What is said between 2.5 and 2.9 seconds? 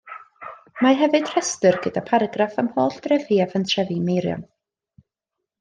am